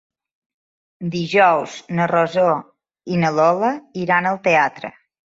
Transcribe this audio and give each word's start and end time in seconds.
Dijous 1.15 1.75
na 1.99 2.07
Rosó 2.11 2.47
i 3.17 3.21
na 3.25 3.31
Lola 3.41 3.71
iran 4.07 4.31
al 4.31 4.41
teatre. 4.49 4.93